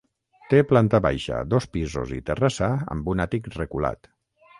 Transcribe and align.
Té 0.51 0.59
planta 0.69 0.99
baixa, 1.05 1.41
dos 1.51 1.67
pisos 1.77 2.13
i 2.15 2.17
terrassa 2.31 2.71
amb 2.95 3.13
un 3.13 3.23
àtic 3.27 3.51
reculat. 3.59 4.11